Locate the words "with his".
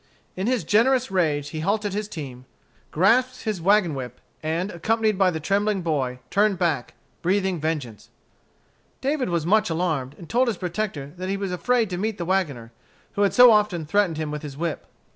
14.31-14.57